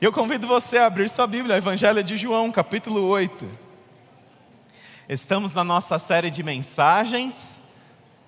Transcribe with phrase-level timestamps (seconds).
[0.00, 3.46] Eu convido você a abrir sua Bíblia, Evangelho de João, capítulo 8.
[5.06, 7.60] Estamos na nossa série de mensagens,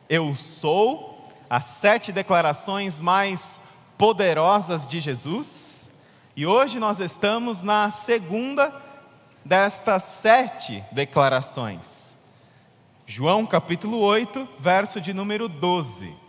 [0.07, 3.59] Eu Sou, as sete declarações mais
[3.97, 5.91] poderosas de Jesus.
[6.37, 8.71] E hoje nós estamos na segunda
[9.43, 12.19] destas sete declarações.
[13.07, 16.22] João capítulo 8, verso de número 12.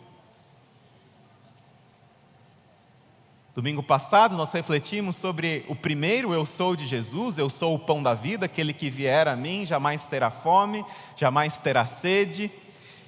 [3.56, 8.02] Domingo passado nós refletimos sobre o primeiro eu sou de Jesus, eu sou o pão
[8.02, 10.84] da vida, aquele que vier a mim jamais terá fome,
[11.16, 12.50] jamais terá sede.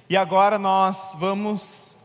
[0.08, 1.96] E agora nós vamos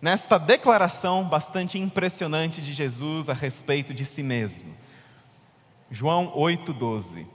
[0.00, 4.72] nesta declaração bastante impressionante de Jesus a respeito de si mesmo.
[5.90, 7.26] João 8:12.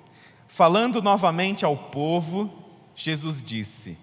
[0.48, 2.50] Falando novamente ao povo,
[2.96, 3.98] Jesus disse: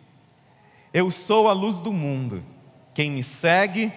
[0.92, 2.44] Eu sou a luz do mundo.
[2.92, 3.90] Quem me segue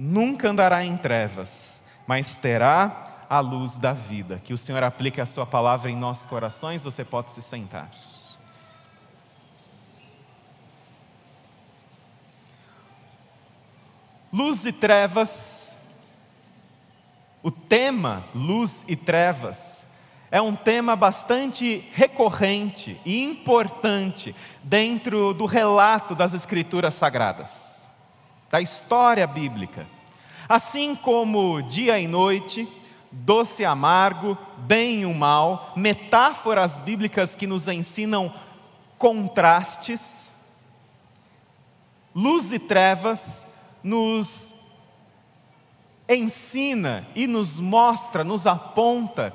[0.00, 4.40] nunca andará em trevas, mas terá a luz da vida.
[4.42, 7.90] Que o Senhor aplique a Sua palavra em nossos corações, você pode se sentar.
[14.32, 15.76] Luz e trevas,
[17.42, 19.86] o tema luz e trevas,
[20.30, 27.80] é um tema bastante recorrente e importante dentro do relato das Escrituras Sagradas
[28.50, 29.86] da história bíblica.
[30.50, 32.66] Assim como dia e noite,
[33.12, 38.34] doce e amargo, bem e mal, metáforas bíblicas que nos ensinam
[38.98, 40.32] contrastes,
[42.12, 43.46] luz e trevas
[43.80, 44.52] nos
[46.08, 49.32] ensina e nos mostra, nos aponta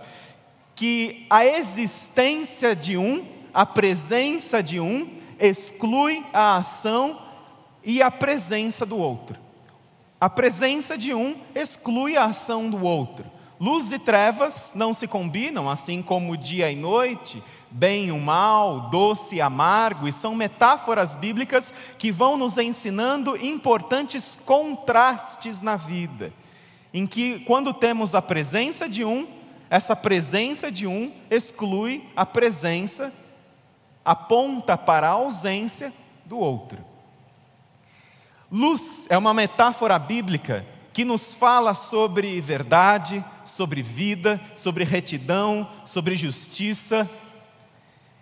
[0.75, 7.21] que a existência de um, a presença de um, exclui a ação
[7.86, 9.45] e a presença do outro.
[10.26, 13.23] A presença de um exclui a ação do outro.
[13.59, 19.36] Luz e trevas não se combinam, assim como dia e noite, bem e mal, doce
[19.36, 26.33] e amargo, e são metáforas bíblicas que vão nos ensinando importantes contrastes na vida,
[26.92, 29.28] em que, quando temos a presença de um,
[29.70, 33.14] essa presença de um exclui a presença,
[34.04, 35.94] aponta para a ausência
[36.26, 36.95] do outro.
[38.52, 46.16] Luz é uma metáfora bíblica que nos fala sobre verdade, sobre vida, sobre retidão, sobre
[46.16, 47.10] justiça.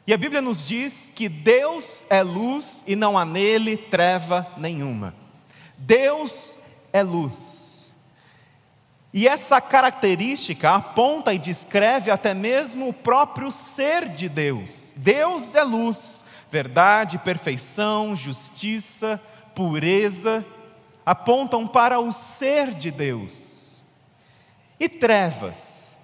[0.08, 5.14] E a Bíblia nos diz que Deus é luz e não há nele treva nenhuma.
[5.78, 6.58] Deus
[6.92, 7.94] é luz.
[9.14, 14.96] E essa característica aponta e descreve até mesmo o próprio ser de Deus.
[14.98, 19.22] Deus é luz, verdade, perfeição, justiça,
[19.56, 20.46] pureza,
[21.06, 23.84] apontam para o ser de Deus.
[24.80, 25.98] E trevas.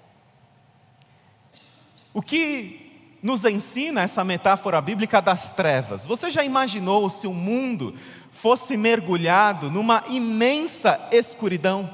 [2.14, 6.06] O que nos ensina essa metáfora bíblica das trevas?
[6.06, 7.94] Você já imaginou se o mundo
[8.32, 11.94] fosse mergulhado numa imensa escuridão?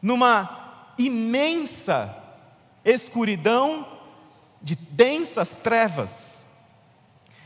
[0.00, 2.14] Numa imensa
[2.84, 3.86] escuridão
[4.60, 6.46] de densas trevas.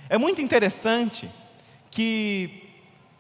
[0.09, 1.30] É muito interessante
[1.91, 2.65] que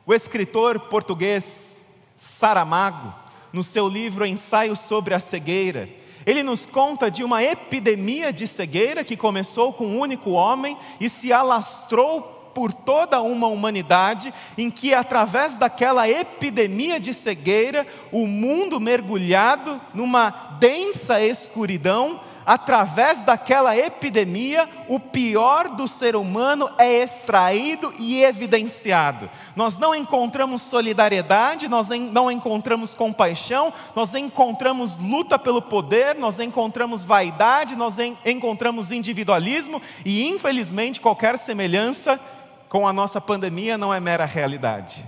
[0.06, 1.84] o escritor português
[2.16, 3.14] Saramago,
[3.52, 5.88] no seu livro Ensaio sobre a Cegueira,
[6.26, 11.08] ele nos conta de uma epidemia de cegueira que começou com um único homem e
[11.08, 12.20] se alastrou
[12.54, 20.30] por toda uma humanidade, em que, através daquela epidemia de cegueira, o mundo mergulhado numa
[20.58, 29.28] densa escuridão, através daquela epidemia, o pior do ser humano é extraído e evidenciado.
[29.54, 37.04] Nós não encontramos solidariedade, nós não encontramos compaixão, nós encontramos luta pelo poder, nós encontramos
[37.04, 42.18] vaidade, nós encontramos individualismo e, infelizmente, qualquer semelhança
[42.66, 45.06] com a nossa pandemia não é mera realidade.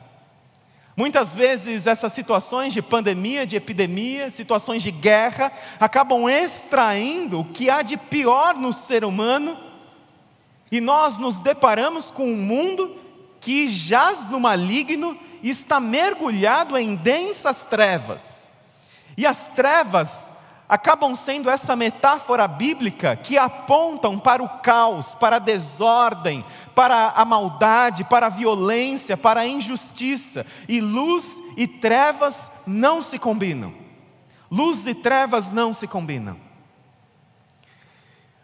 [1.01, 5.51] Muitas vezes essas situações de pandemia, de epidemia, situações de guerra,
[5.81, 9.57] acabam extraindo o que há de pior no ser humano,
[10.71, 12.99] e nós nos deparamos com um mundo
[13.41, 18.51] que jaz no maligno e está mergulhado em densas trevas.
[19.17, 20.31] E as trevas
[20.71, 26.45] acabam sendo essa metáfora bíblica que apontam para o caos, para a desordem,
[26.77, 30.47] para a maldade, para a violência, para a injustiça.
[30.69, 33.75] E luz e trevas não se combinam.
[34.49, 36.50] Luz e trevas não se combinam.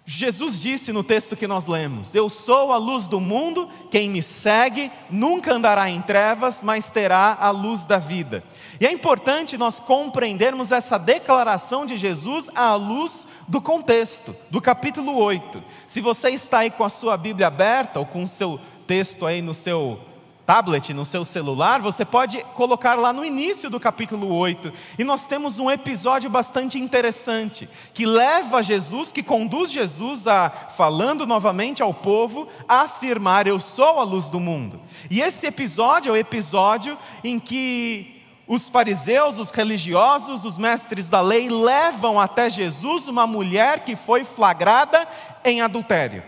[0.08, 4.22] Jesus disse no texto que nós lemos: Eu sou a luz do mundo, quem me
[4.22, 8.44] segue nunca andará em trevas, mas terá a luz da vida.
[8.80, 15.16] E é importante nós compreendermos essa declaração de Jesus à luz do contexto, do capítulo
[15.16, 15.60] 8.
[15.88, 19.42] Se você está aí com a sua Bíblia aberta, ou com o seu texto aí
[19.42, 19.98] no seu
[20.46, 24.72] tablet, no seu celular, você pode colocar lá no início do capítulo 8.
[24.96, 31.26] E nós temos um episódio bastante interessante, que leva Jesus, que conduz Jesus a, falando
[31.26, 34.80] novamente ao povo, a afirmar: Eu sou a luz do mundo.
[35.10, 41.20] E esse episódio é o episódio em que os fariseus, os religiosos, os mestres da
[41.20, 45.08] lei levam até Jesus uma mulher que foi flagrada
[45.44, 46.22] em adultério.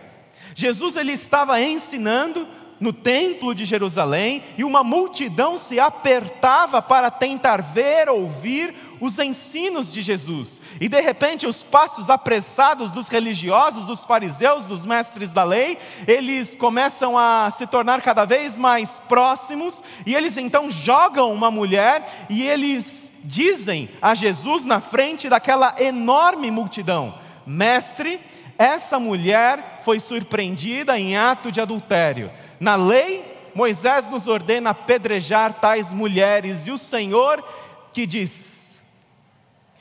[0.56, 2.44] Jesus ele estava ensinando
[2.80, 9.92] no templo de Jerusalém e uma multidão se apertava para tentar ver, ouvir os ensinos
[9.92, 10.60] de Jesus.
[10.80, 16.56] E de repente, os passos apressados dos religiosos, dos fariseus, dos mestres da lei, eles
[16.56, 22.42] começam a se tornar cada vez mais próximos e eles então jogam uma mulher e
[22.42, 27.14] eles dizem a Jesus na frente daquela enorme multidão:
[27.46, 28.20] Mestre,
[28.56, 32.30] essa mulher foi surpreendida em ato de adultério.
[32.60, 37.44] Na lei, Moisés nos ordena apedrejar tais mulheres, e o Senhor
[37.93, 38.82] que diz.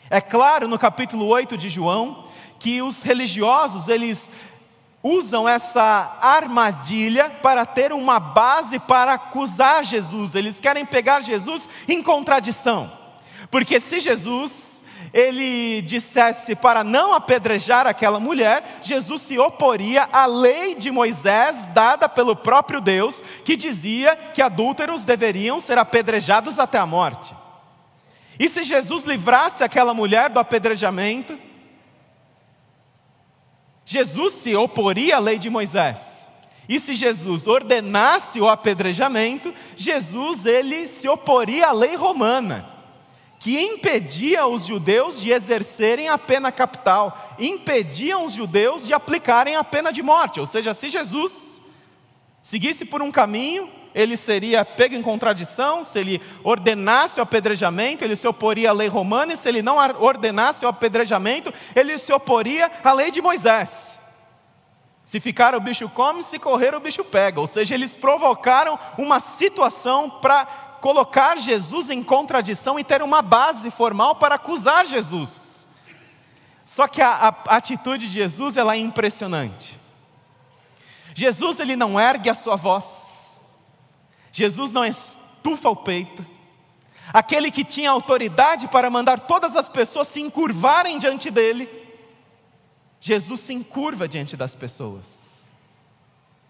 [0.10, 2.26] É claro no capítulo 8 de João
[2.60, 4.32] que os religiosos, eles
[5.04, 10.36] usam essa armadilha para ter uma base para acusar Jesus.
[10.36, 12.92] Eles querem pegar Jesus em contradição.
[13.52, 14.84] Porque se Jesus
[15.18, 22.08] ele dissesse para não apedrejar aquela mulher, Jesus se oporia à lei de Moisés dada
[22.08, 27.36] pelo próprio Deus, que dizia que adúlteros deveriam ser apedrejados até a morte.
[28.40, 31.36] E se Jesus livrasse aquela mulher do apedrejamento,
[33.84, 36.30] Jesus se oporia à lei de Moisés.
[36.70, 42.77] E se Jesus ordenasse o apedrejamento, Jesus ele se oporia à lei romana
[43.40, 49.64] que impedia os judeus de exercerem a pena capital, impediam os judeus de aplicarem a
[49.64, 50.40] pena de morte.
[50.40, 51.62] Ou seja, se Jesus
[52.42, 58.16] seguisse por um caminho, ele seria pego em contradição, se ele ordenasse o apedrejamento, ele
[58.16, 62.72] se oporia à lei romana, e se ele não ordenasse o apedrejamento, ele se oporia
[62.84, 64.00] à lei de Moisés.
[65.04, 67.40] Se ficar o bicho come, se correr o bicho pega.
[67.40, 70.46] Ou seja, eles provocaram uma situação para
[70.82, 75.68] colocar Jesus em contradição e ter uma base formal para acusar Jesus.
[76.66, 79.80] Só que a, a, atitude de Jesus ela é impressionante.
[81.14, 83.42] Jesus ele não ergue a sua voz.
[84.32, 86.26] Jesus não estufa o peito.
[87.14, 91.70] Aquele que tinha autoridade para mandar todas as pessoas se encurvarem diante dele,
[93.00, 95.27] Jesus se encurva diante das pessoas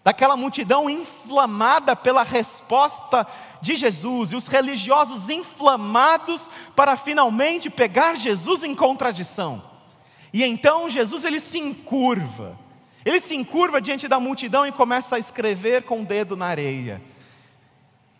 [0.08, 3.26] daquela multidão inflamada pela resposta
[3.60, 9.62] de Jesus, e os religiosos inflamados para finalmente pegar Jesus em contradição.
[10.32, 12.58] E então Jesus ele se encurva,
[13.04, 17.02] ele se encurva diante da multidão e começa a escrever com o dedo na areia.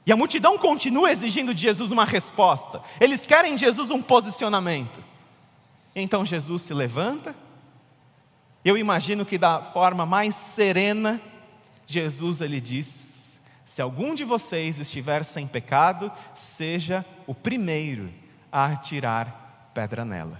[0.04, 5.02] E a multidão continua exigindo de Jesus uma resposta, eles querem de Jesus um posicionamento.
[5.96, 7.34] Então Jesus se levanta,
[8.62, 11.18] eu imagino que da forma mais serena,
[11.90, 18.12] Jesus ele diz: Se algum de vocês estiver sem pecado, seja o primeiro
[18.52, 20.38] a atirar pedra nela.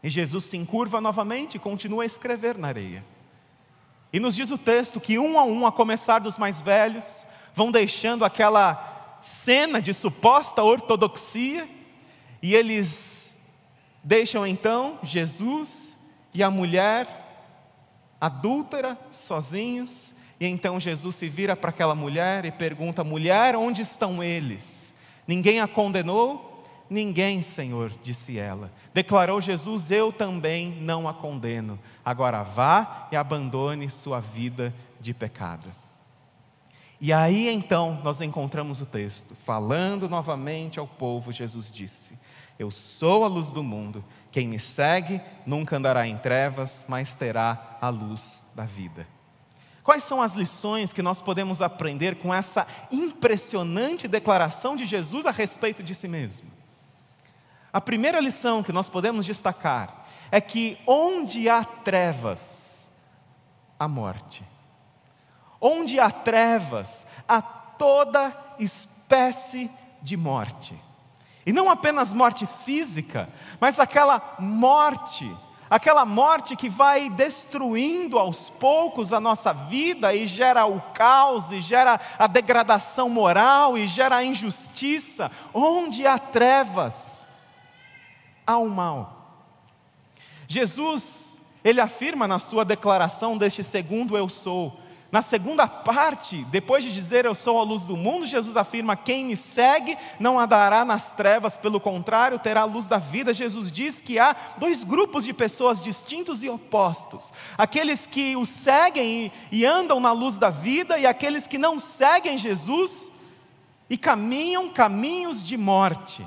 [0.00, 3.04] E Jesus se encurva novamente e continua a escrever na areia.
[4.12, 7.72] E nos diz o texto que um a um, a começar dos mais velhos, vão
[7.72, 11.68] deixando aquela cena de suposta ortodoxia,
[12.40, 13.34] e eles
[14.02, 15.98] deixam então Jesus
[16.32, 17.20] e a mulher
[18.20, 24.24] adúltera sozinhos, e então Jesus se vira para aquela mulher e pergunta: mulher, onde estão
[24.24, 24.94] eles?
[25.28, 26.64] Ninguém a condenou?
[26.88, 28.72] Ninguém, Senhor, disse ela.
[28.94, 31.78] Declarou Jesus: Eu também não a condeno.
[32.02, 35.70] Agora vá e abandone sua vida de pecado.
[36.98, 42.18] E aí então nós encontramos o texto, falando novamente ao povo, Jesus disse:
[42.58, 47.76] Eu sou a luz do mundo, quem me segue nunca andará em trevas, mas terá
[47.78, 49.06] a luz da vida.
[49.90, 55.32] Quais são as lições que nós podemos aprender com essa impressionante declaração de Jesus a
[55.32, 56.48] respeito de si mesmo?
[57.72, 62.88] A primeira lição que nós podemos destacar é que onde há trevas,
[63.76, 64.44] há morte.
[65.60, 69.68] Onde há trevas, há toda espécie
[70.00, 70.80] de morte.
[71.44, 73.28] E não apenas morte física,
[73.58, 75.36] mas aquela morte
[75.70, 81.60] aquela morte que vai destruindo aos poucos a nossa vida e gera o caos, e
[81.60, 85.30] gera a degradação moral, e gera a injustiça.
[85.54, 87.20] Onde há trevas,
[88.44, 89.20] há o mal.
[90.48, 94.79] Jesus, ele afirma na sua declaração deste segundo eu sou,
[95.12, 99.24] na segunda parte, depois de dizer eu sou a luz do mundo, Jesus afirma: quem
[99.24, 103.34] me segue não andará nas trevas, pelo contrário, terá a luz da vida.
[103.34, 109.32] Jesus diz que há dois grupos de pessoas distintos e opostos: aqueles que o seguem
[109.50, 113.10] e, andam na luz da vida, e aqueles que não seguem Jesus
[113.88, 116.26] e caminham caminhos de morte.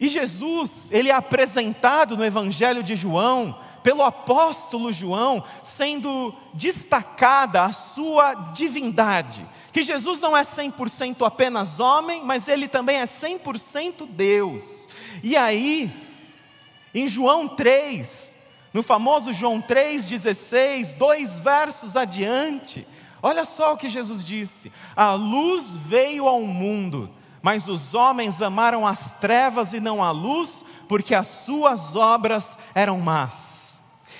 [0.00, 7.72] E Jesus, ele é apresentado no Evangelho de João pelo apóstolo João, sendo destacada a
[7.72, 9.46] sua divindade.
[9.72, 14.88] Que Jesus não é 100% apenas homem, mas ele também é 100% Deus.
[15.22, 15.90] E aí,
[16.94, 18.38] em João 3,
[18.72, 22.86] no famoso João 3,16, dois versos adiante,
[23.22, 27.10] olha só o que Jesus disse: A luz veio ao mundo
[27.42, 33.00] mas os homens amaram as trevas e não a luz, porque as suas obras eram
[33.00, 33.71] más.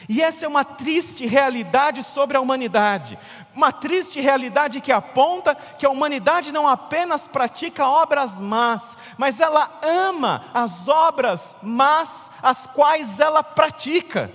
[0.08, 3.18] E essa é uma triste realidade sobre a humanidade,
[3.54, 9.70] uma triste realidade que aponta que a humanidade não apenas pratica obras más, mas ela
[9.82, 14.30] ama as obras más as quais ela pratica.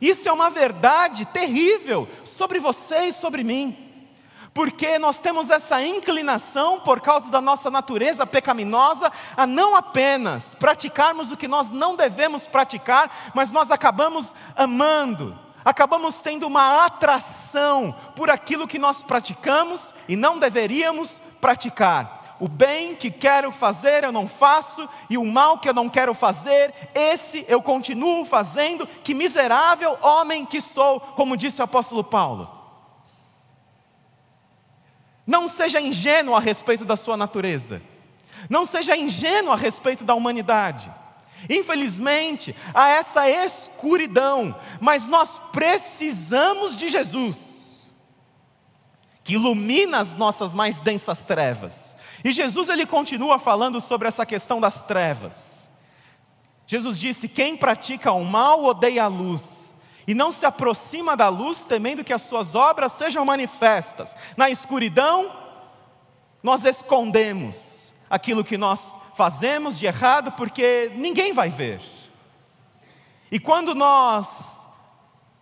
[0.00, 3.85] Isso é uma verdade terrível sobre você e sobre mim
[4.56, 11.30] porque nós temos essa inclinação, por causa da nossa natureza pecaminosa, a não apenas praticarmos
[11.30, 18.30] o que nós não devemos praticar, mas nós acabamos amando, acabamos tendo uma atração por
[18.30, 22.36] aquilo que nós praticamos e não deveríamos praticar.
[22.40, 26.14] O bem que quero fazer eu não faço, e o mal que eu não quero
[26.14, 28.86] fazer, esse eu continuo fazendo.
[28.86, 32.55] Que miserável homem que sou, como disse o apóstolo Paulo.
[35.26, 37.82] Não seja ingênuo a respeito da sua natureza.
[38.48, 40.92] Não seja ingênuo a respeito da humanidade.
[41.50, 47.90] Infelizmente, há essa escuridão, mas nós precisamos de Jesus,
[49.22, 51.96] que ilumina as nossas mais densas trevas.
[52.24, 55.68] E Jesus ele continua falando sobre essa questão das trevas.
[56.66, 59.74] Jesus disse: Quem pratica o mal odeia a luz,
[60.06, 64.14] e não se aproxima da luz, temendo que as suas obras sejam manifestas.
[64.36, 65.32] Na escuridão,
[66.42, 71.80] nós escondemos aquilo que nós fazemos de errado, porque ninguém vai ver.
[73.32, 74.64] E quando nós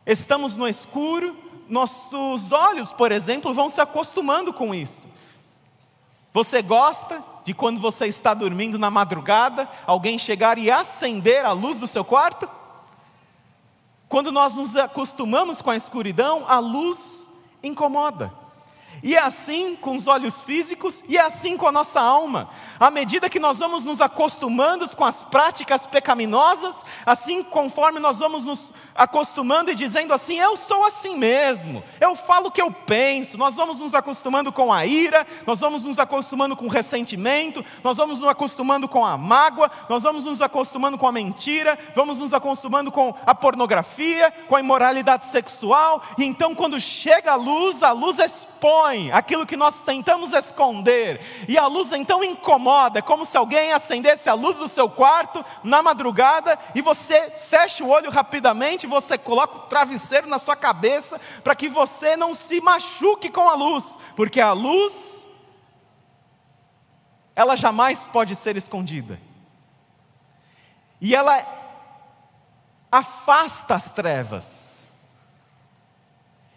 [0.06, 1.36] estamos no escuro,
[1.68, 5.08] nossos olhos, por exemplo, vão se acostumando com isso.
[6.32, 11.78] Você gosta de quando você está dormindo na madrugada, alguém chegar e acender a luz
[11.78, 12.48] do seu quarto?
[14.14, 17.32] Quando nós nos acostumamos com a escuridão, a luz
[17.64, 18.32] incomoda.
[19.02, 22.48] E é assim com os olhos físicos e é assim com a nossa alma.
[22.78, 28.44] À medida que nós vamos nos acostumando com as práticas pecaminosas, assim conforme nós vamos
[28.44, 33.38] nos acostumando e dizendo assim: eu sou assim mesmo, eu falo o que eu penso,
[33.38, 37.96] nós vamos nos acostumando com a ira, nós vamos nos acostumando com o ressentimento, nós
[37.96, 42.34] vamos nos acostumando com a mágoa, nós vamos nos acostumando com a mentira, vamos nos
[42.34, 47.92] acostumando com a pornografia, com a imoralidade sexual, e então quando chega a luz, a
[47.92, 53.24] luz expõe expõe aquilo que nós tentamos esconder, e a luz então incomoda, é como
[53.24, 58.10] se alguém acendesse a luz do seu quarto na madrugada e você fecha o olho
[58.10, 63.48] rapidamente, você coloca o travesseiro na sua cabeça para que você não se machuque com
[63.48, 65.26] a luz, porque a luz
[67.34, 69.20] ela jamais pode ser escondida.
[71.00, 71.44] E ela
[72.90, 74.73] afasta as trevas.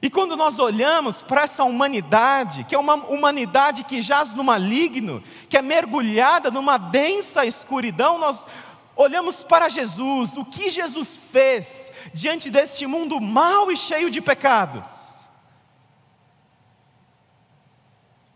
[0.01, 5.23] E quando nós olhamos para essa humanidade, que é uma humanidade que jaz no maligno,
[5.49, 8.47] que é mergulhada numa densa escuridão, nós
[8.95, 15.17] olhamos para Jesus, o que Jesus fez diante deste mundo mau e cheio de pecados.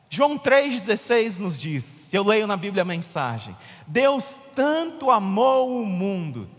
[0.09, 3.55] João 3,16 nos diz, eu leio na Bíblia a mensagem:
[3.87, 6.49] Deus tanto amou o mundo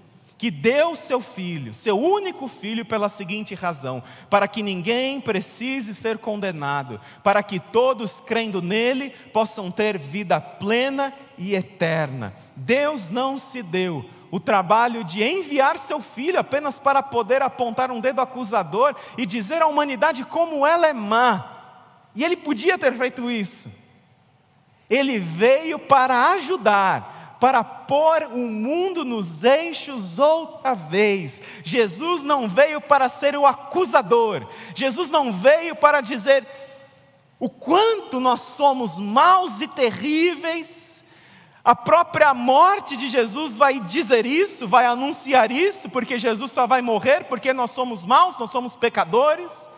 [0.43, 6.19] que deu seu filho, seu único filho, pela seguinte razão: para que ninguém precise ser
[6.19, 12.35] condenado, para que todos, crendo nele, possam ter vida plena e eterna.
[12.57, 18.01] Deus não se deu o trabalho de enviar seu filho apenas para poder apontar um
[18.01, 22.09] dedo acusador e dizer à humanidade como ela é má.
[22.17, 23.71] E ele podia ter feito isso.
[24.91, 31.43] Ele veio para ajudar para pôr o mundo nos eixos outra vez.
[31.65, 34.47] Jesus não veio para ser o acusador,
[34.77, 36.47] Jesus não veio para dizer
[37.41, 41.03] o quanto nós somos maus e terríveis.
[41.65, 46.81] A própria morte de Jesus vai dizer isso, vai anunciar isso, porque Jesus só vai
[46.81, 49.69] morrer porque nós somos maus, nós somos pecadores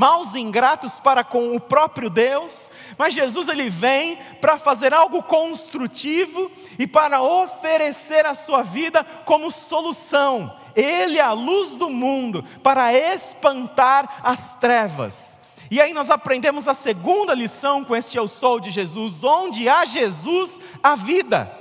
[0.00, 5.22] maus e ingratos para com o próprio Deus, mas Jesus ele vem para fazer algo
[5.22, 10.56] construtivo e para oferecer a sua vida como solução.
[10.74, 15.38] Ele é a luz do mundo para espantar as trevas.
[15.70, 19.84] E aí nós aprendemos a segunda lição com este eu sou de Jesus, onde há
[19.84, 21.54] Jesus, a vida.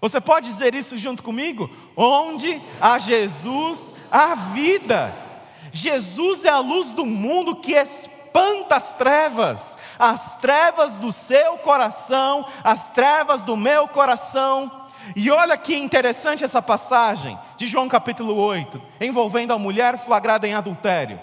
[0.00, 1.68] Você pode dizer isso junto comigo?
[1.96, 5.25] Onde há Jesus, a vida.
[5.72, 12.46] Jesus é a luz do mundo que espanta as trevas, as trevas do seu coração,
[12.62, 14.86] as trevas do meu coração.
[15.14, 20.54] E olha que interessante essa passagem de João capítulo 8, envolvendo a mulher flagrada em
[20.54, 21.20] adultério.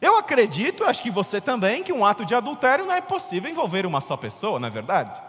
[0.00, 3.84] Eu acredito, acho que você também, que um ato de adultério não é possível envolver
[3.86, 5.20] uma só pessoa, não é verdade?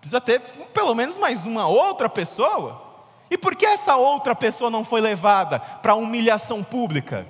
[0.00, 0.40] Precisa ter
[0.72, 2.82] pelo menos mais uma outra pessoa.
[3.30, 7.26] E por que essa outra pessoa não foi levada para a humilhação pública?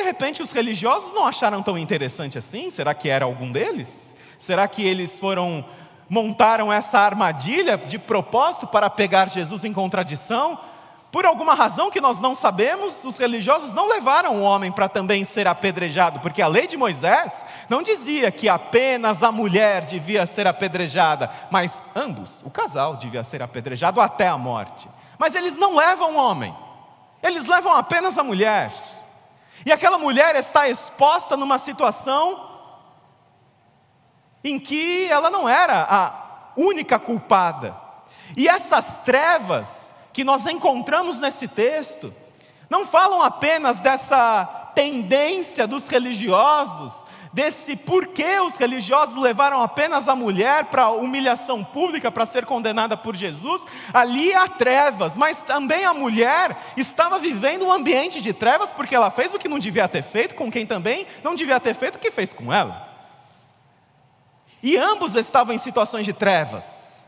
[0.00, 2.70] De repente, os religiosos não acharam tão interessante assim?
[2.70, 4.14] Será que era algum deles?
[4.38, 5.62] Será que eles foram
[6.08, 10.58] montaram essa armadilha de propósito para pegar Jesus em contradição?
[11.12, 15.22] Por alguma razão que nós não sabemos, os religiosos não levaram o homem para também
[15.22, 20.46] ser apedrejado, porque a lei de Moisés não dizia que apenas a mulher devia ser
[20.46, 24.88] apedrejada, mas ambos, o casal, devia ser apedrejado até a morte.
[25.18, 26.56] Mas eles não levam o homem,
[27.22, 28.72] eles levam apenas a mulher.
[29.64, 32.48] E aquela mulher está exposta numa situação
[34.42, 37.76] em que ela não era a única culpada.
[38.36, 42.14] E essas trevas que nós encontramos nesse texto
[42.68, 50.64] não falam apenas dessa tendência dos religiosos desse porquê os religiosos levaram apenas a mulher
[50.66, 56.56] para humilhação pública para ser condenada por Jesus, ali há trevas, mas também a mulher
[56.76, 60.34] estava vivendo um ambiente de trevas porque ela fez o que não devia ter feito
[60.34, 62.88] com quem também não devia ter feito o que fez com ela.
[64.62, 67.00] E ambos estavam em situações de trevas.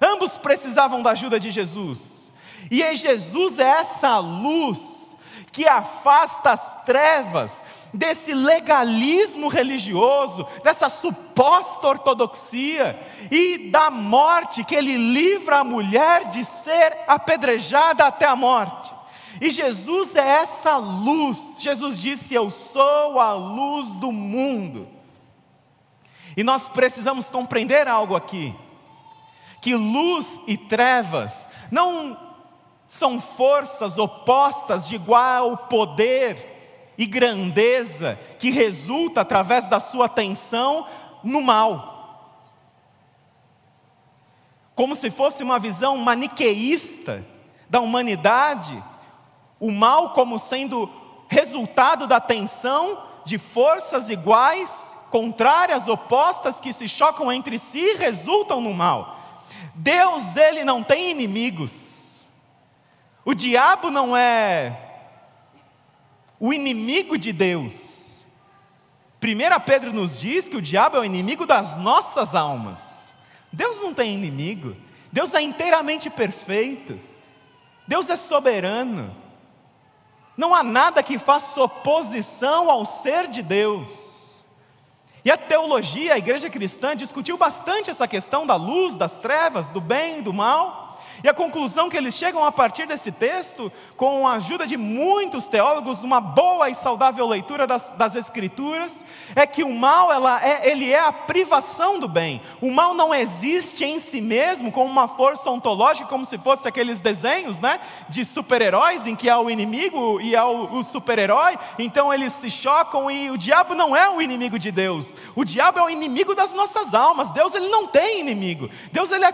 [0.00, 2.32] Ambos precisavam da ajuda de Jesus.
[2.70, 5.11] E em Jesus é essa luz
[5.52, 7.62] que afasta as trevas
[7.92, 12.98] desse legalismo religioso, dessa suposta ortodoxia
[13.30, 18.94] e da morte que ele livra a mulher de ser apedrejada até a morte.
[19.42, 21.58] E Jesus é essa luz.
[21.60, 24.88] Jesus disse: Eu sou a luz do mundo.
[26.34, 28.54] E nós precisamos compreender algo aqui:
[29.60, 32.31] que luz e trevas não
[32.92, 40.86] são forças opostas de igual poder e grandeza que resulta através da sua atenção
[41.24, 42.36] no mal.
[44.74, 47.24] Como se fosse uma visão maniqueísta
[47.66, 48.84] da humanidade,
[49.58, 50.86] o mal como sendo
[51.28, 58.60] resultado da tensão de forças iguais, contrárias, opostas, que se chocam entre si e resultam
[58.60, 59.16] no mal.
[59.74, 62.11] Deus, ele não tem inimigos.
[63.24, 64.90] O diabo não é
[66.40, 68.26] o inimigo de Deus.
[69.22, 73.14] 1 Pedro nos diz que o diabo é o inimigo das nossas almas.
[73.52, 74.76] Deus não tem inimigo.
[75.12, 76.98] Deus é inteiramente perfeito.
[77.86, 79.14] Deus é soberano.
[80.36, 84.44] Não há nada que faça oposição ao ser de Deus.
[85.24, 89.80] E a teologia, a igreja cristã, discutiu bastante essa questão da luz, das trevas, do
[89.80, 90.81] bem e do mal.
[91.22, 95.48] E a conclusão que eles chegam a partir desse texto, com a ajuda de muitos
[95.48, 100.70] teólogos, uma boa e saudável leitura das, das Escrituras, é que o mal ela é,
[100.70, 102.40] ele é a privação do bem.
[102.60, 107.00] O mal não existe em si mesmo como uma força ontológica, como se fosse aqueles
[107.00, 112.12] desenhos né, de super-heróis, em que há o inimigo e há o, o super-herói, então
[112.12, 115.16] eles se chocam e o diabo não é o inimigo de Deus.
[115.34, 117.30] O diabo é o inimigo das nossas almas.
[117.30, 118.68] Deus ele não tem inimigo.
[118.90, 119.32] Deus ele é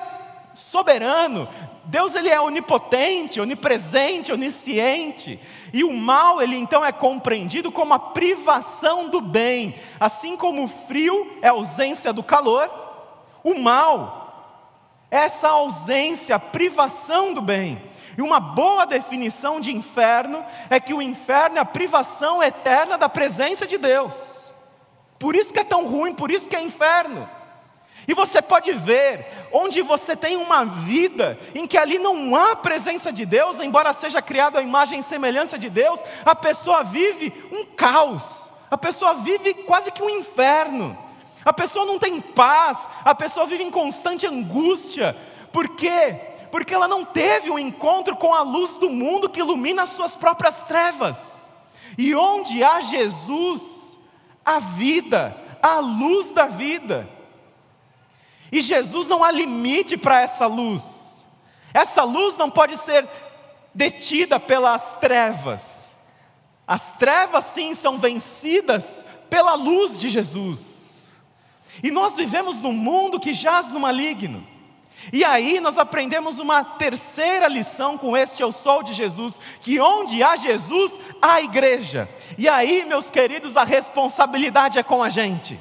[0.59, 1.49] soberano.
[1.85, 5.41] Deus ele é onipotente, onipresente, onisciente.
[5.73, 10.69] E o mal, ele então é compreendido como a privação do bem, assim como o
[10.69, 12.71] frio é a ausência do calor,
[13.45, 14.19] o mal
[15.11, 17.83] essa ausência, a privação do bem.
[18.17, 23.09] E uma boa definição de inferno é que o inferno é a privação eterna da
[23.09, 24.53] presença de Deus.
[25.19, 27.29] Por isso que é tão ruim, por isso que é inferno.
[28.09, 33.13] E você pode ver onde você tem uma vida em que ali não há presença
[33.13, 37.67] de Deus, embora seja criado a imagem e semelhança de Deus, a pessoa vive um
[37.67, 40.97] caos, a pessoa vive quase que um inferno,
[41.45, 45.15] a pessoa não tem paz, a pessoa vive em constante angústia,
[45.53, 46.19] por quê?
[46.51, 50.17] Porque ela não teve um encontro com a luz do mundo que ilumina as suas
[50.17, 51.51] próprias trevas,
[51.99, 53.99] e onde há Jesus,
[54.43, 57.18] a vida, a luz da vida.
[58.51, 61.25] E Jesus não há limite para essa luz.
[61.73, 63.07] Essa luz não pode ser
[63.75, 65.97] detida pelas trevas.
[66.67, 71.11] As trevas, sim, são vencidas pela luz de Jesus.
[71.83, 74.47] E nós vivemos num mundo que jaz no maligno.
[75.13, 80.23] E aí nós aprendemos uma terceira lição com este Eu Sou de Jesus, que onde
[80.23, 82.09] há Jesus, há igreja.
[82.37, 85.59] E aí, meus queridos, a responsabilidade é com a gente.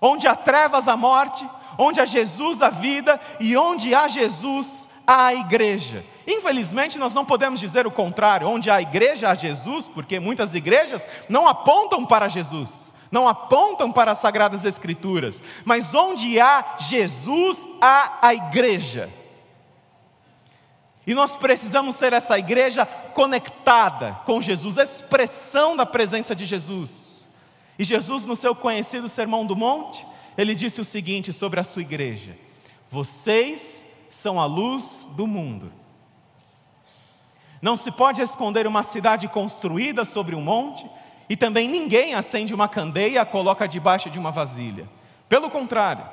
[0.00, 5.26] Onde há trevas, a morte, onde há Jesus, a vida, e onde há Jesus, há
[5.26, 6.04] a igreja.
[6.26, 11.06] Infelizmente, nós não podemos dizer o contrário, onde há igreja, há Jesus, porque muitas igrejas
[11.28, 18.18] não apontam para Jesus, não apontam para as Sagradas Escrituras, mas onde há Jesus, há
[18.22, 19.10] a igreja.
[21.06, 27.09] E nós precisamos ser essa igreja conectada com Jesus, expressão da presença de Jesus.
[27.80, 31.80] E Jesus, no seu conhecido Sermão do Monte, ele disse o seguinte sobre a sua
[31.80, 32.36] igreja:
[32.90, 35.72] Vocês são a luz do mundo.
[37.62, 40.86] Não se pode esconder uma cidade construída sobre um monte,
[41.26, 44.86] e também ninguém acende uma candeia a coloca debaixo de uma vasilha.
[45.26, 46.06] Pelo contrário,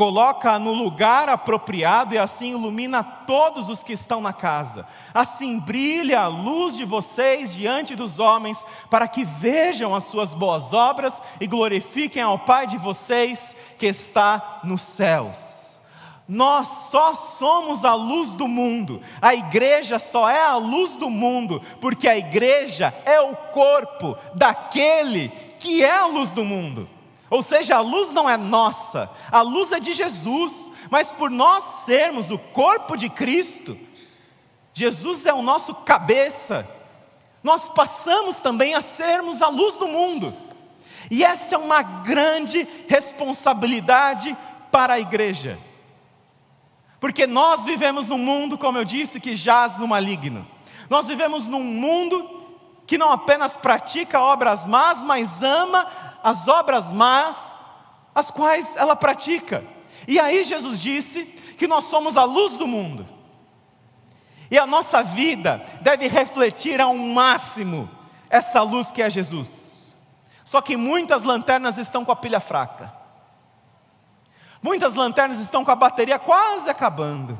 [0.00, 4.86] coloca no lugar apropriado e assim ilumina todos os que estão na casa.
[5.12, 10.72] Assim brilha a luz de vocês diante dos homens, para que vejam as suas boas
[10.72, 15.78] obras e glorifiquem ao Pai de vocês que está nos céus.
[16.26, 21.60] Nós só somos a luz do mundo, a igreja só é a luz do mundo,
[21.78, 26.88] porque a igreja é o corpo daquele que é a luz do mundo.
[27.30, 31.62] Ou seja, a luz não é nossa, a luz é de Jesus, mas por nós
[31.62, 33.78] sermos o corpo de Cristo,
[34.74, 36.68] Jesus é o nosso cabeça,
[37.40, 40.36] nós passamos também a sermos a luz do mundo,
[41.08, 44.36] e essa é uma grande responsabilidade
[44.72, 45.56] para a igreja,
[46.98, 50.44] porque nós vivemos num mundo, como eu disse, que jaz no maligno,
[50.88, 52.40] nós vivemos num mundo
[52.90, 55.86] que não apenas pratica obras más, mas ama
[56.22, 57.58] as obras más,
[58.14, 59.64] as quais ela pratica.
[60.06, 61.24] E aí Jesus disse
[61.58, 63.06] que nós somos a luz do mundo.
[64.50, 67.88] E a nossa vida deve refletir ao máximo
[68.28, 69.96] essa luz que é Jesus.
[70.44, 72.92] Só que muitas lanternas estão com a pilha fraca.
[74.62, 77.38] Muitas lanternas estão com a bateria quase acabando.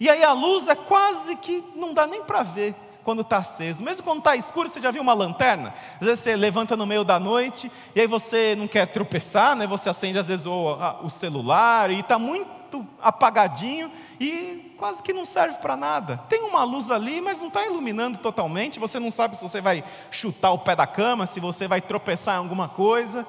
[0.00, 2.74] E aí a luz é quase que não dá nem para ver
[3.04, 3.84] quando está aceso.
[3.84, 5.74] Mesmo quando está escuro, você já viu uma lanterna?
[6.00, 9.66] Às vezes você levanta no meio da noite e aí você não quer tropeçar, né?
[9.66, 15.24] você acende às vezes o, o celular e está muito apagadinho e quase que não
[15.24, 16.18] serve para nada.
[16.28, 18.80] Tem uma luz ali, mas não está iluminando totalmente.
[18.80, 22.36] Você não sabe se você vai chutar o pé da cama, se você vai tropeçar
[22.36, 23.26] em alguma coisa.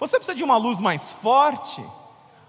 [0.00, 1.84] Você precisa de uma luz mais forte.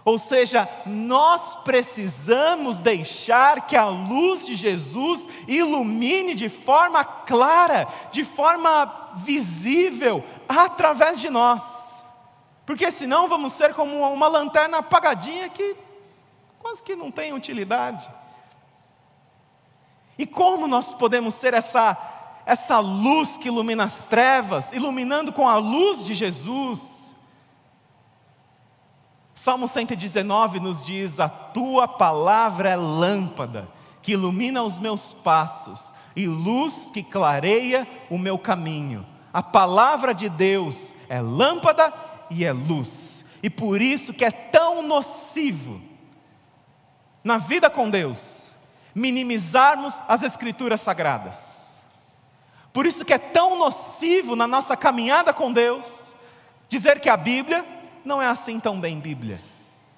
[0.06, 8.24] Ou seja, nós precisamos deixar que a luz de Jesus ilumine de forma clara, de
[8.24, 12.08] forma visível, através de nós.
[12.66, 15.76] Porque senão vamos ser como uma lanterna apagadinha que
[16.60, 18.10] quase que não tem utilidade.
[20.18, 21.98] E como nós podemos ser essa,
[22.46, 27.09] essa luz que ilumina as trevas, iluminando com a luz de Jesus?
[29.40, 33.70] Salmo 119 nos diz: A tua palavra é lâmpada
[34.02, 39.08] que ilumina os meus passos e luz que clareia o meu caminho.
[39.32, 41.94] A palavra de Deus é lâmpada
[42.30, 43.24] e é luz.
[43.42, 45.82] E por isso que é tão nocivo
[47.24, 48.58] na vida com Deus
[48.94, 51.86] minimizarmos as escrituras sagradas.
[52.74, 56.14] Por isso que é tão nocivo na nossa caminhada com Deus
[56.68, 59.42] dizer que a Bíblia não é assim tão bem Bíblia.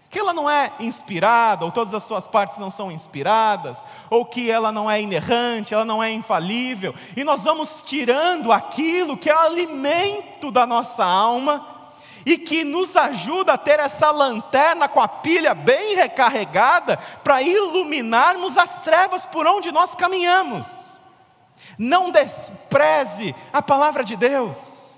[0.10, 4.52] Que ela não é inspirada, ou todas as suas partes não são inspiradas, ou que
[4.52, 9.36] ela não é inerrante, ela não é infalível, e nós vamos tirando aquilo que é
[9.36, 11.66] o alimento da nossa alma
[12.26, 18.58] e que nos ajuda a ter essa lanterna com a pilha bem recarregada para iluminarmos
[18.58, 21.00] as trevas por onde nós caminhamos.
[21.78, 24.90] Não despreze a palavra de Deus.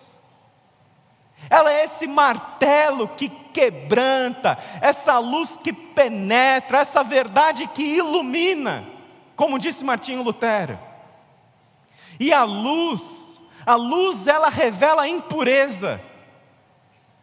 [1.50, 8.84] Ela é esse martelo que quebranta, essa luz que penetra, essa verdade que ilumina,
[9.36, 10.80] como disse Martinho Lutero.
[12.20, 16.02] E a luz, a luz ela revela a impureza.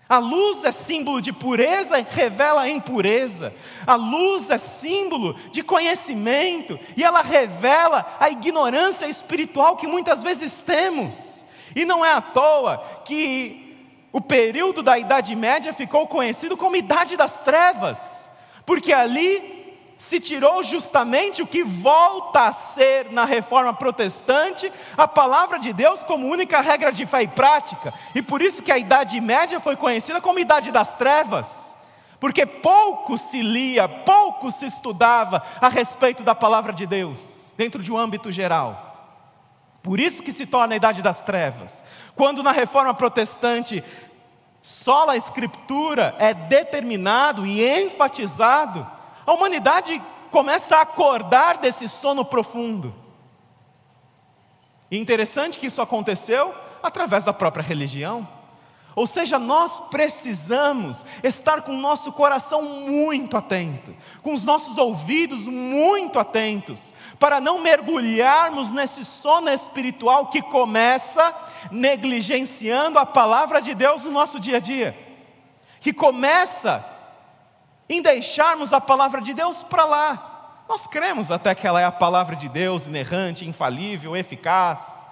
[0.09, 3.54] A luz é símbolo de pureza e revela a impureza.
[3.87, 10.62] A luz é símbolo de conhecimento e ela revela a ignorância espiritual que muitas vezes
[10.62, 11.44] temos.
[11.76, 13.69] E não é à toa que
[14.12, 18.29] o período da Idade Média ficou conhecido como Idade das Trevas,
[18.66, 19.61] porque ali
[19.96, 26.03] se tirou justamente o que volta a ser na reforma protestante a palavra de Deus
[26.03, 27.92] como única regra de fé e prática.
[28.14, 31.77] E por isso que a Idade Média foi conhecida como Idade das Trevas.
[32.18, 37.92] Porque pouco se lia, pouco se estudava a respeito da palavra de Deus, dentro de
[37.92, 38.89] um âmbito geral.
[39.83, 41.83] Por isso que se torna a Idade das Trevas.
[42.14, 43.83] Quando na reforma protestante
[44.61, 48.87] só a Escritura é determinado e enfatizado,
[49.27, 52.95] a humanidade começa a acordar desse sono profundo.
[54.90, 58.29] E interessante que isso aconteceu através da própria religião.
[58.96, 65.46] Ou seja, nós precisamos estar com o nosso coração muito atento, com os nossos ouvidos
[65.46, 71.35] muito atentos, para não mergulharmos nesse sono espiritual que começa
[71.70, 74.96] negligenciando a palavra de Deus no nosso dia a dia,
[75.81, 76.85] que começa
[77.88, 80.64] em deixarmos a palavra de Deus para lá.
[80.68, 85.05] Nós cremos até que ela é a palavra de Deus, inerrante, infalível, eficaz.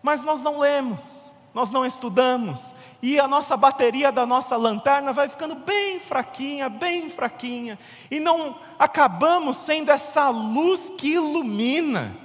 [0.00, 5.28] Mas nós não lemos, nós não estudamos, e a nossa bateria da nossa lanterna vai
[5.28, 7.76] ficando bem fraquinha, bem fraquinha,
[8.08, 12.16] e não acabamos sendo essa luz que ilumina.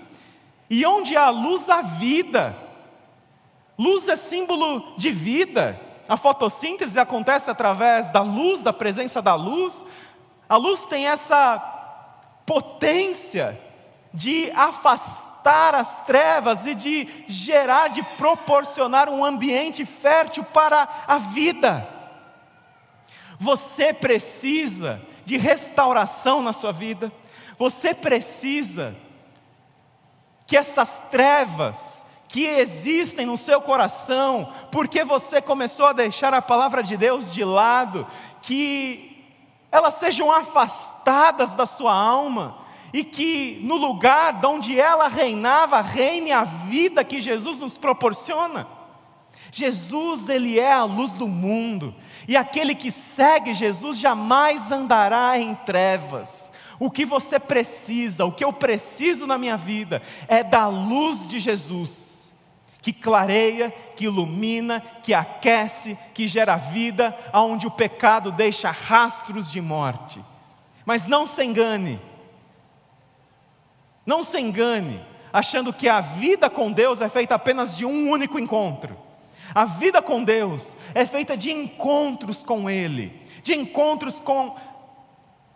[0.69, 2.55] E onde há luz, há vida.
[3.75, 5.81] Luz é símbolo de vida.
[6.07, 9.83] A fotossíntese acontece através da luz, da presença da luz.
[10.47, 11.57] A luz tem essa
[12.45, 13.59] potência
[14.13, 21.87] de afastar as trevas e de gerar, de proporcionar um ambiente fértil para a vida.
[23.39, 27.11] Você precisa de restauração na sua vida.
[27.57, 28.95] Você precisa
[30.45, 36.81] que essas trevas que existem no seu coração, porque você começou a deixar a palavra
[36.81, 38.07] de Deus de lado,
[38.41, 39.23] que
[39.71, 42.62] elas sejam afastadas da sua alma,
[42.93, 48.67] e que no lugar de onde ela reinava, reine a vida que Jesus nos proporciona.
[49.51, 51.93] Jesus, ele é a luz do mundo,
[52.27, 56.51] e aquele que segue Jesus jamais andará em trevas.
[56.79, 61.39] O que você precisa, o que eu preciso na minha vida, é da luz de
[61.39, 62.23] Jesus
[62.83, 69.61] que clareia, que ilumina, que aquece, que gera vida, aonde o pecado deixa rastros de
[69.61, 70.19] morte.
[70.85, 71.97] Mas não se engane,
[74.05, 78.37] não se engane, achando que a vida com Deus é feita apenas de um único
[78.37, 78.97] encontro.
[79.53, 84.55] A vida com Deus é feita de encontros com Ele, de encontros com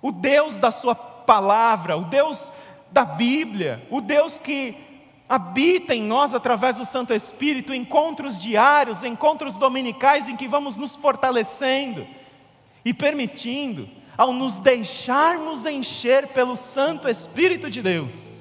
[0.01, 2.51] o Deus da Sua palavra, o Deus
[2.91, 4.77] da Bíblia, o Deus que
[5.27, 10.95] habita em nós através do Santo Espírito, encontros diários, encontros dominicais em que vamos nos
[10.95, 12.07] fortalecendo
[12.85, 18.36] e permitindo, ao nos deixarmos encher pelo Santo Espírito de Deus,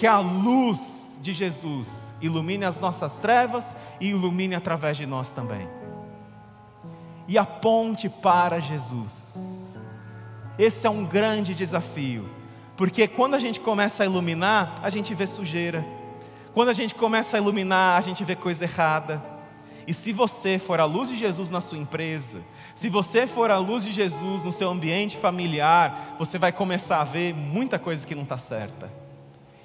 [0.00, 5.68] que a luz de Jesus ilumine as nossas trevas e ilumine através de nós também.
[7.28, 9.76] E aponte para Jesus.
[10.58, 12.40] Esse é um grande desafio
[12.80, 15.86] porque quando a gente começa a iluminar, a gente vê sujeira.
[16.54, 19.22] Quando a gente começa a iluminar, a gente vê coisa errada.
[19.86, 22.38] E se você for a luz de Jesus na sua empresa,
[22.74, 27.04] se você for a luz de Jesus no seu ambiente familiar, você vai começar a
[27.04, 28.99] ver muita coisa que não está certa.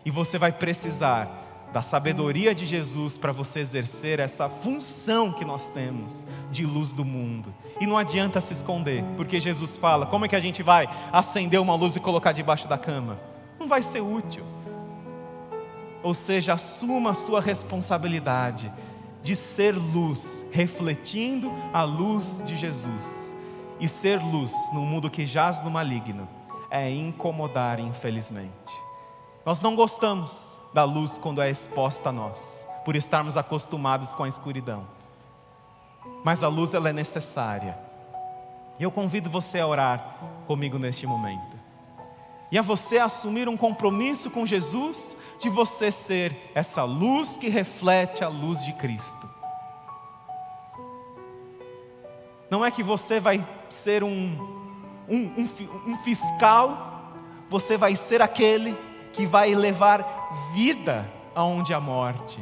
[0.06, 1.42] E você vai precisar
[1.74, 7.04] da sabedoria de Jesus para você exercer essa função que nós temos de luz do
[7.04, 7.54] mundo.
[7.82, 11.60] E não adianta se esconder, porque Jesus fala: como é que a gente vai acender
[11.60, 13.20] uma luz e colocar debaixo da cama?
[13.60, 14.46] Não vai ser útil.
[16.02, 18.72] Ou seja, assuma a sua responsabilidade
[19.22, 23.36] de ser luz, refletindo a luz de Jesus.
[23.80, 26.26] E ser luz no mundo que jaz no maligno
[26.70, 28.85] é incomodar, infelizmente.
[29.46, 34.28] Nós não gostamos da luz quando é exposta a nós, por estarmos acostumados com a
[34.28, 34.88] escuridão.
[36.24, 37.78] Mas a luz ela é necessária.
[38.80, 41.56] E eu convido você a orar comigo neste momento.
[42.52, 48.24] E a você assumir um compromisso com Jesus de você ser essa luz que reflete
[48.24, 49.36] a luz de Cristo.
[52.50, 54.34] não é que você vai ser um,
[55.10, 55.50] um, um,
[55.88, 57.12] um fiscal,
[57.50, 58.76] você vai ser aquele
[59.16, 62.40] que vai levar vida aonde há morte,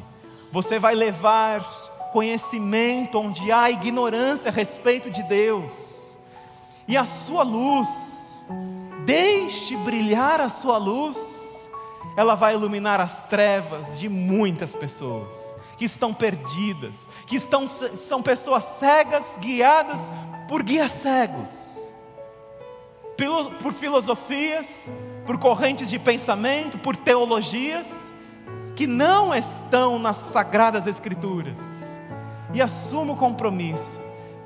[0.51, 1.61] você vai levar
[2.11, 6.17] conhecimento onde há ignorância a respeito de Deus,
[6.87, 8.37] e a sua luz,
[9.05, 11.69] deixe brilhar a sua luz,
[12.15, 18.63] ela vai iluminar as trevas de muitas pessoas que estão perdidas, que estão, são pessoas
[18.63, 20.11] cegas guiadas
[20.47, 21.72] por guias cegos,
[23.61, 24.91] por filosofias,
[25.25, 28.11] por correntes de pensamento, por teologias
[28.75, 31.59] que não estão nas sagradas Escrituras.
[32.53, 34.01] E assumo o compromisso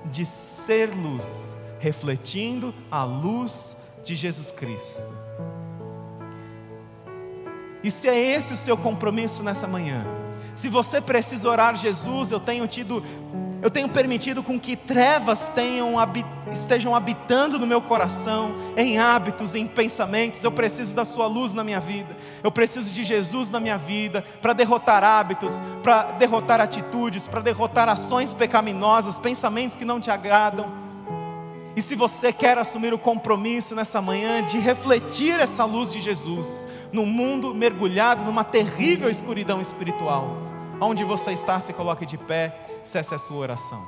[0.06, 5.04] de ser luz, refletindo a luz de Jesus Cristo.
[7.84, 10.06] E se é esse o seu compromisso nessa manhã,
[10.56, 13.04] se você precisa orar Jesus, eu tenho tido,
[13.62, 15.96] eu tenho permitido com que trevas tenham,
[16.52, 20.44] estejam habitando no meu coração, em hábitos, em pensamentos.
[20.44, 22.16] Eu preciso da Sua luz na minha vida.
[22.44, 27.90] Eu preciso de Jesus na minha vida para derrotar hábitos, para derrotar atitudes, para derrotar
[27.90, 30.72] ações pecaminosas, pensamentos que não te agradam.
[31.76, 36.68] E se você quer assumir o compromisso nessa manhã de refletir essa luz de Jesus
[36.92, 40.48] no mundo mergulhado numa terrível escuridão espiritual,
[40.80, 43.86] Onde você está, se coloque de pé, cesse a sua oração.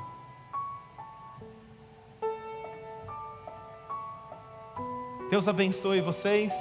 [5.30, 6.52] Deus abençoe vocês.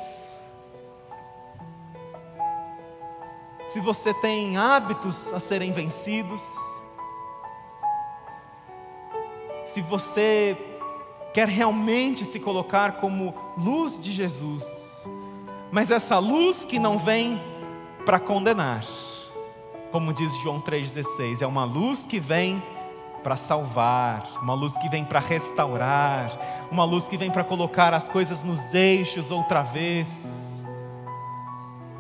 [3.67, 6.43] Se você tem hábitos a serem vencidos,
[9.65, 10.57] se você
[11.35, 15.11] quer realmente se colocar como luz de Jesus,
[15.71, 17.43] mas essa luz que não vem
[18.07, 18.85] para condenar,
[19.91, 22.63] como diz João 3,16, é uma luz que vem
[23.23, 28.09] para salvar, uma luz que vem para restaurar, uma luz que vem para colocar as
[28.09, 30.65] coisas nos eixos outra vez.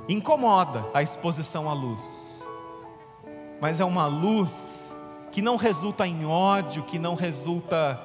[0.09, 2.46] Incomoda a exposição à luz,
[3.61, 4.96] mas é uma luz
[5.31, 8.01] que não resulta em ódio, que não resulta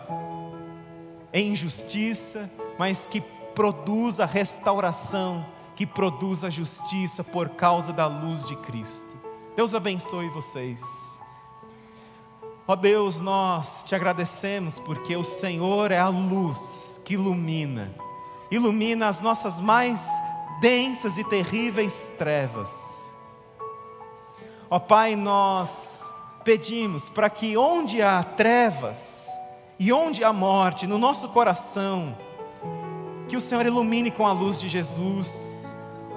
[1.31, 3.21] em injustiça, mas que
[3.55, 9.12] produz a restauração, que produz a justiça por causa da luz de Cristo.
[9.55, 10.81] Deus abençoe vocês.
[12.67, 17.93] Ó Deus, nós te agradecemos porque o Senhor é a luz que ilumina,
[18.49, 20.07] ilumina as nossas mais
[20.59, 23.13] densas e terríveis trevas.
[24.71, 26.03] Ó Pai, nós
[26.43, 29.27] pedimos para que onde há trevas
[29.77, 32.17] e onde há morte no nosso coração,
[33.29, 35.71] que o Senhor ilumine com a luz de Jesus,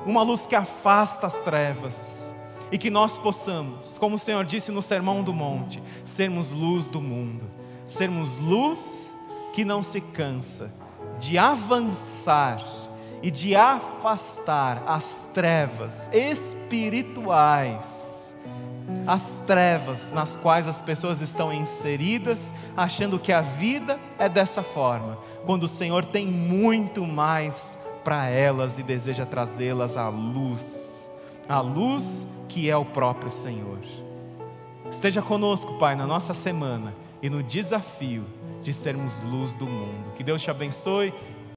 [0.07, 2.26] uma luz que afasta as trevas
[2.71, 7.01] e que nós possamos, como o Senhor disse no Sermão do Monte, sermos luz do
[7.01, 7.45] mundo,
[7.87, 9.15] sermos luz
[9.53, 10.73] que não se cansa
[11.19, 12.63] de avançar
[13.23, 17.25] e de afastar as trevas espirituais,
[19.07, 25.19] as trevas nas quais as pessoas estão inseridas, achando que a vida é dessa forma,
[25.45, 30.86] quando o Senhor tem muito mais para elas e deseja trazê-las à luz,
[31.49, 33.79] à luz que é o próprio Senhor.
[34.91, 38.25] Esteja conosco, Pai, na nossa semana e no desafio
[38.63, 40.13] de sermos luz do mundo.
[40.15, 41.13] Que Deus te abençoe